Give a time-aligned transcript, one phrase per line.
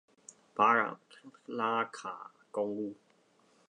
[0.55, 0.73] 巴
[1.53, 2.95] 拉卡公路